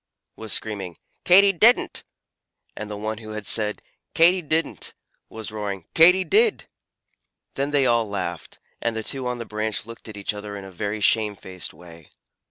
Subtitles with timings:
[0.35, 2.03] was screaming "Katy didn't!"
[2.75, 3.83] and the one who had said
[4.15, 4.95] "Katy didn't!"
[5.29, 6.67] was roaring "Katy did!"
[7.53, 10.65] Then they all laughed, and the two on the branch looked at each other in
[10.65, 12.09] a very shamefaced way.